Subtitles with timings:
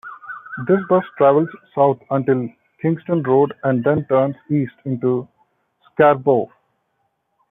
[0.65, 2.49] This bus travels south until
[2.81, 5.27] Kingston Road and then turns east into
[5.93, 6.49] Scarborough.